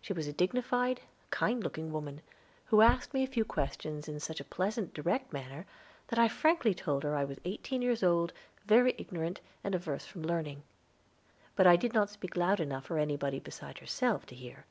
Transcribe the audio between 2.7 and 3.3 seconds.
asked me a